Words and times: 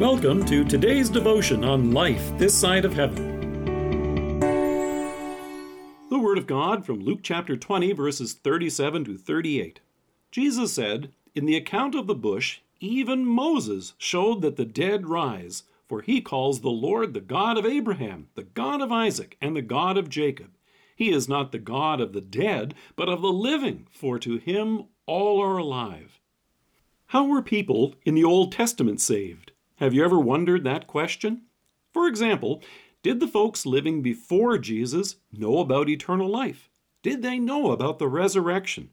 Welcome 0.00 0.46
to 0.46 0.64
today's 0.64 1.10
devotion 1.10 1.62
on 1.62 1.90
life 1.92 2.32
this 2.38 2.58
side 2.58 2.86
of 2.86 2.94
heaven. 2.94 4.40
The 6.08 6.18
Word 6.18 6.38
of 6.38 6.46
God 6.46 6.86
from 6.86 7.00
Luke 7.00 7.20
chapter 7.22 7.54
20, 7.54 7.92
verses 7.92 8.32
37 8.32 9.04
to 9.04 9.18
38. 9.18 9.80
Jesus 10.30 10.72
said, 10.72 11.12
In 11.34 11.44
the 11.44 11.54
account 11.54 11.94
of 11.94 12.06
the 12.06 12.14
bush, 12.14 12.60
even 12.80 13.26
Moses 13.26 13.92
showed 13.98 14.40
that 14.40 14.56
the 14.56 14.64
dead 14.64 15.06
rise, 15.06 15.64
for 15.86 16.00
he 16.00 16.22
calls 16.22 16.62
the 16.62 16.70
Lord 16.70 17.12
the 17.12 17.20
God 17.20 17.58
of 17.58 17.66
Abraham, 17.66 18.28
the 18.36 18.44
God 18.44 18.80
of 18.80 18.90
Isaac, 18.90 19.36
and 19.38 19.54
the 19.54 19.60
God 19.60 19.98
of 19.98 20.08
Jacob. 20.08 20.52
He 20.96 21.10
is 21.10 21.28
not 21.28 21.52
the 21.52 21.58
God 21.58 22.00
of 22.00 22.14
the 22.14 22.22
dead, 22.22 22.72
but 22.96 23.10
of 23.10 23.20
the 23.20 23.28
living, 23.28 23.86
for 23.90 24.18
to 24.20 24.38
him 24.38 24.84
all 25.04 25.42
are 25.42 25.58
alive. 25.58 26.18
How 27.08 27.26
were 27.26 27.42
people 27.42 27.96
in 28.06 28.14
the 28.14 28.24
Old 28.24 28.50
Testament 28.50 29.02
saved? 29.02 29.49
Have 29.80 29.94
you 29.94 30.04
ever 30.04 30.20
wondered 30.20 30.62
that 30.64 30.86
question? 30.86 31.44
For 31.94 32.06
example, 32.06 32.62
did 33.02 33.18
the 33.18 33.26
folks 33.26 33.64
living 33.64 34.02
before 34.02 34.58
Jesus 34.58 35.16
know 35.32 35.58
about 35.58 35.88
eternal 35.88 36.28
life? 36.28 36.68
Did 37.02 37.22
they 37.22 37.38
know 37.38 37.70
about 37.70 37.98
the 37.98 38.06
resurrection? 38.06 38.90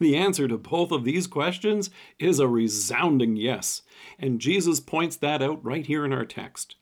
The 0.00 0.16
answer 0.16 0.48
to 0.48 0.58
both 0.58 0.90
of 0.90 1.04
these 1.04 1.28
questions 1.28 1.88
is 2.18 2.40
a 2.40 2.48
resounding 2.48 3.36
yes, 3.36 3.82
and 4.18 4.40
Jesus 4.40 4.80
points 4.80 5.14
that 5.18 5.40
out 5.40 5.64
right 5.64 5.86
here 5.86 6.04
in 6.04 6.12
our 6.12 6.24
text. 6.24 6.74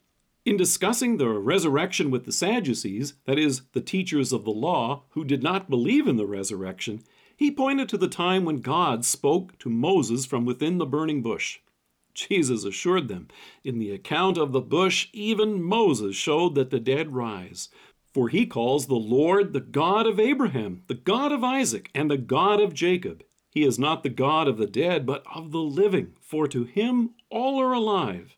In 0.46 0.56
discussing 0.56 1.18
the 1.18 1.28
resurrection 1.28 2.10
with 2.10 2.24
the 2.24 2.32
Sadducees, 2.32 3.16
that 3.26 3.38
is, 3.38 3.60
the 3.74 3.82
teachers 3.82 4.32
of 4.32 4.46
the 4.46 4.50
law 4.50 5.02
who 5.10 5.26
did 5.26 5.42
not 5.42 5.68
believe 5.68 6.08
in 6.08 6.16
the 6.16 6.26
resurrection, 6.26 7.02
he 7.36 7.50
pointed 7.50 7.90
to 7.90 7.98
the 7.98 8.08
time 8.08 8.46
when 8.46 8.62
God 8.62 9.04
spoke 9.04 9.58
to 9.58 9.68
Moses 9.68 10.24
from 10.24 10.46
within 10.46 10.78
the 10.78 10.86
burning 10.86 11.20
bush. 11.20 11.58
Jesus 12.14 12.64
assured 12.64 13.08
them, 13.08 13.28
In 13.64 13.78
the 13.78 13.90
account 13.90 14.38
of 14.38 14.52
the 14.52 14.60
bush, 14.60 15.08
even 15.12 15.62
Moses 15.62 16.16
showed 16.16 16.54
that 16.54 16.70
the 16.70 16.80
dead 16.80 17.14
rise. 17.14 17.68
For 18.12 18.28
he 18.28 18.44
calls 18.46 18.86
the 18.86 18.94
Lord 18.94 19.52
the 19.52 19.60
God 19.60 20.06
of 20.06 20.20
Abraham, 20.20 20.82
the 20.86 20.94
God 20.94 21.32
of 21.32 21.42
Isaac, 21.42 21.90
and 21.94 22.10
the 22.10 22.18
God 22.18 22.60
of 22.60 22.74
Jacob. 22.74 23.24
He 23.50 23.64
is 23.64 23.78
not 23.78 24.02
the 24.02 24.10
God 24.10 24.48
of 24.48 24.58
the 24.58 24.66
dead, 24.66 25.06
but 25.06 25.24
of 25.34 25.50
the 25.50 25.58
living, 25.58 26.14
for 26.20 26.46
to 26.48 26.64
him 26.64 27.10
all 27.30 27.60
are 27.60 27.72
alive. 27.72 28.36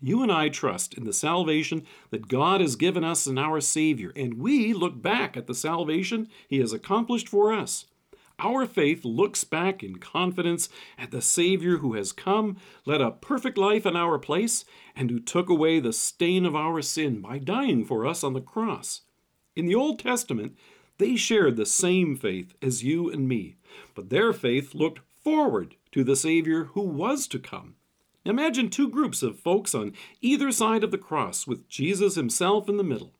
You 0.00 0.22
and 0.22 0.30
I 0.30 0.50
trust 0.50 0.94
in 0.94 1.04
the 1.04 1.12
salvation 1.12 1.86
that 2.10 2.28
God 2.28 2.60
has 2.60 2.76
given 2.76 3.02
us 3.02 3.26
in 3.26 3.38
our 3.38 3.60
Savior, 3.60 4.12
and 4.14 4.34
we 4.34 4.74
look 4.74 5.00
back 5.00 5.36
at 5.36 5.46
the 5.46 5.54
salvation 5.54 6.28
He 6.48 6.58
has 6.58 6.72
accomplished 6.72 7.28
for 7.28 7.52
us. 7.52 7.86
Our 8.38 8.66
faith 8.66 9.04
looks 9.04 9.44
back 9.44 9.82
in 9.82 9.96
confidence 9.96 10.68
at 10.98 11.10
the 11.10 11.22
Savior 11.22 11.78
who 11.78 11.94
has 11.94 12.12
come, 12.12 12.58
led 12.84 13.00
a 13.00 13.10
perfect 13.10 13.56
life 13.56 13.86
in 13.86 13.96
our 13.96 14.18
place, 14.18 14.64
and 14.94 15.10
who 15.10 15.20
took 15.20 15.48
away 15.48 15.80
the 15.80 15.92
stain 15.92 16.44
of 16.44 16.54
our 16.54 16.82
sin 16.82 17.22
by 17.22 17.38
dying 17.38 17.84
for 17.84 18.06
us 18.06 18.22
on 18.22 18.34
the 18.34 18.42
cross. 18.42 19.02
In 19.54 19.64
the 19.64 19.74
Old 19.74 19.98
Testament, 19.98 20.54
they 20.98 21.16
shared 21.16 21.56
the 21.56 21.66
same 21.66 22.14
faith 22.14 22.54
as 22.60 22.84
you 22.84 23.10
and 23.10 23.26
me, 23.26 23.56
but 23.94 24.10
their 24.10 24.34
faith 24.34 24.74
looked 24.74 25.00
forward 25.22 25.76
to 25.92 26.04
the 26.04 26.16
Savior 26.16 26.64
who 26.74 26.82
was 26.82 27.26
to 27.28 27.38
come. 27.38 27.76
Imagine 28.26 28.68
two 28.68 28.88
groups 28.88 29.22
of 29.22 29.38
folks 29.38 29.74
on 29.74 29.94
either 30.20 30.50
side 30.52 30.84
of 30.84 30.90
the 30.90 30.98
cross 30.98 31.46
with 31.46 31.68
Jesus 31.68 32.16
himself 32.16 32.68
in 32.68 32.76
the 32.76 32.84
middle. 32.84 33.14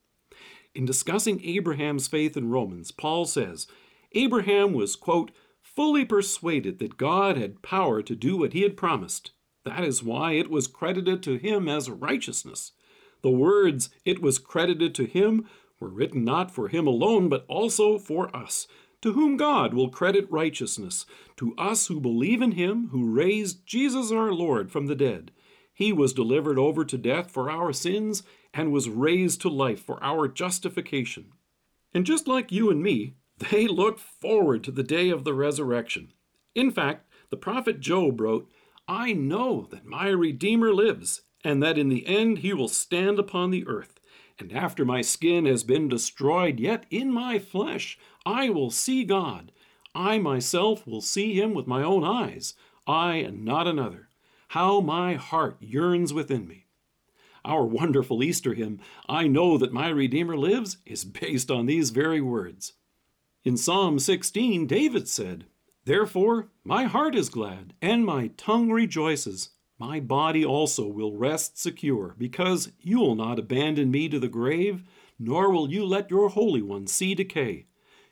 In 0.75 0.85
discussing 0.85 1.43
Abraham's 1.43 2.07
faith 2.07 2.37
in 2.37 2.51
Romans, 2.51 2.91
Paul 2.91 3.25
says, 3.25 3.67
Abraham 4.17 4.73
was, 4.73 4.97
quote, 4.97 5.31
fully 5.61 6.05
persuaded 6.05 6.79
that 6.79 6.97
God 6.97 7.37
had 7.37 7.61
power 7.61 8.01
to 8.01 8.17
do 8.17 8.39
what 8.39 8.55
he 8.55 8.63
had 8.63 8.77
promised. 8.77 9.33
That 9.65 9.85
is 9.85 10.03
why 10.03 10.33
it 10.33 10.49
was 10.51 10.67
credited 10.67 11.23
to 11.25 11.37
him 11.37 11.69
as 11.69 11.91
righteousness. 11.91 12.73
The 13.23 13.31
words, 13.31 13.91
it 14.05 14.23
was 14.23 14.39
credited 14.39 14.95
to 14.95 15.05
him, 15.05 15.47
were 15.79 15.91
written 15.91 16.25
not 16.25 16.51
for 16.51 16.69
him 16.69 16.87
alone, 16.87 17.29
but 17.29 17.45
also 17.47 17.99
for 17.99 18.35
us, 18.35 18.67
to 19.03 19.13
whom 19.13 19.37
God 19.37 19.75
will 19.75 19.91
credit 19.91 20.27
righteousness, 20.31 21.05
to 21.37 21.55
us 21.59 21.89
who 21.89 22.01
believe 22.01 22.41
in 22.41 22.53
him 22.53 22.89
who 22.93 23.13
raised 23.13 23.67
Jesus 23.67 24.11
our 24.11 24.33
Lord 24.33 24.73
from 24.73 24.87
the 24.87 24.95
dead. 24.95 25.31
He 25.75 25.93
was 25.93 26.15
delivered 26.15 26.59
over 26.59 26.87
to 26.87 26.97
death 26.97 27.31
for 27.31 27.51
our 27.51 27.75
sins 27.75 28.23
and 28.55 28.73
was 28.73 28.89
raised 28.89 29.43
to 29.43 29.51
life 29.51 29.81
for 29.81 30.03
our 30.03 30.27
justification. 30.27 31.33
And 31.93 32.07
just 32.07 32.27
like 32.27 32.51
you 32.51 32.71
and 32.71 32.83
me, 32.83 33.17
they 33.39 33.67
looked 33.67 34.01
forward 34.01 34.65
to 34.65 34.71
the 34.71 34.83
day 34.83 35.11
of 35.11 35.25
the 35.25 35.35
resurrection. 35.35 36.13
In 36.55 36.71
fact, 36.71 37.07
the 37.31 37.37
prophet 37.37 37.81
Job 37.81 38.21
wrote, 38.21 38.51
I 38.89 39.13
know 39.13 39.67
that 39.71 39.85
my 39.85 40.09
Redeemer 40.09 40.73
lives, 40.73 41.23
and 41.45 41.63
that 41.63 41.79
in 41.79 41.89
the 41.89 42.07
end 42.07 42.39
he 42.39 42.53
will 42.53 42.69
stand 42.69 43.19
upon 43.19 43.51
the 43.51 43.67
earth. 43.67 44.01
And 44.39 44.53
after 44.53 44.85
my 44.85 45.01
skin 45.01 45.47
has 45.47 45.65
been 45.65 45.89
destroyed, 45.89 46.61
yet 46.61 46.87
in 46.91 47.13
my 47.13 47.39
flesh 47.39 47.99
I 48.25 48.51
will 48.51 48.71
see 48.71 49.05
God. 49.05 49.53
I 49.95 50.19
myself 50.19 50.87
will 50.87 51.01
see 51.01 51.39
him 51.39 51.55
with 51.55 51.67
my 51.67 51.83
own 51.83 52.05
eyes, 52.05 52.55
I 52.87 53.17
and 53.17 53.45
not 53.45 53.67
another. 53.67 54.09
How 54.49 54.81
my 54.81 55.15
heart 55.15 55.57
yearns 55.61 56.13
within 56.13 56.47
me. 56.47 56.67
Our 57.45 57.65
wonderful 57.65 58.23
Easter 58.23 58.55
hymn, 58.55 58.81
I 59.09 59.27
Know 59.27 59.57
That 59.57 59.73
My 59.73 59.89
Redeemer 59.89 60.37
Lives, 60.37 60.79
is 60.85 61.05
based 61.05 61.51
on 61.51 61.67
these 61.67 61.91
very 61.91 62.21
words. 62.21 62.75
In 63.47 63.57
Psalm 63.57 64.01
16, 64.01 64.67
David 64.67 65.07
said, 65.07 65.45
Therefore 65.85 66.49
my 66.65 66.83
heart 66.87 67.15
is 67.15 67.29
glad, 67.29 67.75
and 67.81 68.05
my 68.05 68.33
tongue 68.37 68.73
rejoices. 68.73 69.51
My 69.79 70.01
body 70.01 70.45
also 70.45 70.89
will 70.89 71.17
rest 71.17 71.57
secure, 71.57 72.17
because 72.19 72.73
you 72.81 72.99
will 72.99 73.15
not 73.15 73.39
abandon 73.39 73.93
me 73.93 74.09
to 74.09 74.19
the 74.19 74.27
grave, 74.27 74.83
nor 75.17 75.53
will 75.53 75.71
you 75.71 75.87
let 75.87 76.11
your 76.11 76.31
Holy 76.31 76.61
One 76.61 76.89
see 76.89 77.15
decay. 77.15 77.67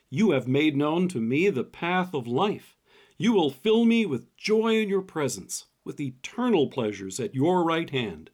You 0.09 0.31
have 0.31 0.47
made 0.47 0.77
known 0.77 1.09
to 1.09 1.19
me 1.19 1.49
the 1.49 1.65
path 1.65 2.13
of 2.13 2.27
life. 2.27 2.77
You 3.17 3.33
will 3.33 3.51
fill 3.51 3.83
me 3.83 4.05
with 4.05 4.37
joy 4.37 4.81
in 4.81 4.87
your 4.87 5.01
presence, 5.01 5.65
with 5.83 5.99
eternal 5.99 6.69
pleasures 6.69 7.19
at 7.19 7.35
your 7.35 7.65
right 7.65 7.89
hand. 7.89 8.29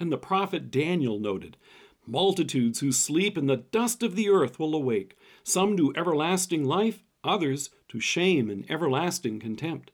And 0.00 0.10
the 0.10 0.18
prophet 0.18 0.72
Daniel 0.72 1.20
noted, 1.20 1.56
Multitudes 2.04 2.80
who 2.80 2.90
sleep 2.90 3.38
in 3.38 3.46
the 3.46 3.58
dust 3.58 4.02
of 4.02 4.16
the 4.16 4.28
earth 4.28 4.58
will 4.58 4.74
awake 4.74 5.16
some 5.42 5.76
to 5.76 5.92
everlasting 5.96 6.64
life, 6.64 7.02
others 7.24 7.70
to 7.88 8.00
shame 8.00 8.50
and 8.50 8.70
everlasting 8.70 9.40
contempt. 9.40 9.90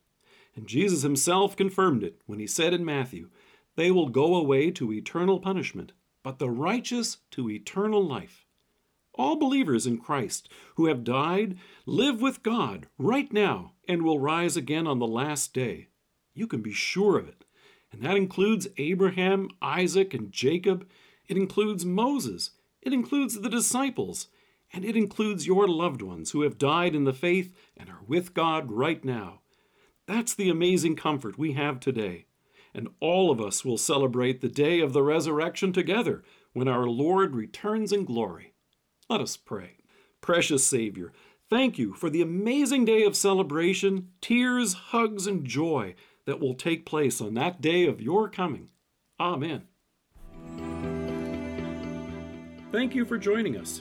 And 0.54 0.66
Jesus 0.66 1.02
himself 1.02 1.56
confirmed 1.56 2.02
it 2.02 2.20
when 2.26 2.38
he 2.38 2.46
said 2.46 2.74
in 2.74 2.84
Matthew, 2.84 3.30
They 3.76 3.90
will 3.90 4.08
go 4.08 4.34
away 4.34 4.70
to 4.72 4.92
eternal 4.92 5.38
punishment, 5.38 5.92
but 6.22 6.38
the 6.38 6.50
righteous 6.50 7.18
to 7.32 7.48
eternal 7.48 8.04
life. 8.04 8.44
All 9.14 9.36
believers 9.36 9.86
in 9.86 9.98
Christ 9.98 10.48
who 10.76 10.86
have 10.86 11.04
died 11.04 11.58
live 11.86 12.20
with 12.20 12.42
God 12.42 12.86
right 12.98 13.32
now 13.32 13.72
and 13.88 14.02
will 14.02 14.20
rise 14.20 14.56
again 14.56 14.86
on 14.86 14.98
the 14.98 15.06
last 15.06 15.52
day. 15.52 15.88
You 16.34 16.46
can 16.46 16.62
be 16.62 16.72
sure 16.72 17.18
of 17.18 17.28
it. 17.28 17.44
And 17.90 18.02
that 18.02 18.16
includes 18.16 18.68
Abraham, 18.76 19.48
Isaac, 19.62 20.14
and 20.14 20.30
Jacob. 20.30 20.86
It 21.26 21.36
includes 21.36 21.84
Moses. 21.84 22.50
It 22.82 22.92
includes 22.92 23.40
the 23.40 23.48
disciples 23.48 24.28
and 24.72 24.84
it 24.84 24.96
includes 24.96 25.46
your 25.46 25.66
loved 25.66 26.02
ones 26.02 26.32
who 26.32 26.42
have 26.42 26.58
died 26.58 26.94
in 26.94 27.04
the 27.04 27.12
faith 27.12 27.54
and 27.76 27.88
are 27.88 28.02
with 28.06 28.34
God 28.34 28.70
right 28.70 29.04
now. 29.04 29.40
That's 30.06 30.34
the 30.34 30.50
amazing 30.50 30.96
comfort 30.96 31.38
we 31.38 31.52
have 31.52 31.80
today. 31.80 32.26
And 32.74 32.88
all 33.00 33.30
of 33.30 33.40
us 33.40 33.64
will 33.64 33.78
celebrate 33.78 34.40
the 34.40 34.48
day 34.48 34.80
of 34.80 34.92
the 34.92 35.02
resurrection 35.02 35.72
together 35.72 36.22
when 36.52 36.68
our 36.68 36.86
Lord 36.86 37.34
returns 37.34 37.92
in 37.92 38.04
glory. 38.04 38.52
Let 39.08 39.20
us 39.20 39.36
pray. 39.36 39.78
Precious 40.20 40.66
Savior, 40.66 41.12
thank 41.48 41.78
you 41.78 41.94
for 41.94 42.10
the 42.10 42.22
amazing 42.22 42.84
day 42.84 43.04
of 43.04 43.16
celebration, 43.16 44.08
tears, 44.20 44.74
hugs, 44.74 45.26
and 45.26 45.46
joy 45.46 45.94
that 46.26 46.40
will 46.40 46.54
take 46.54 46.84
place 46.84 47.20
on 47.20 47.34
that 47.34 47.60
day 47.60 47.86
of 47.86 48.02
your 48.02 48.28
coming. 48.28 48.68
Amen. 49.18 49.62
Thank 52.70 52.94
you 52.94 53.06
for 53.06 53.16
joining 53.16 53.56
us. 53.56 53.80